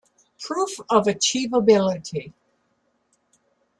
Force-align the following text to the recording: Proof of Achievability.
Proof 0.39 0.79
of 0.89 1.05
Achievability. 1.05 2.33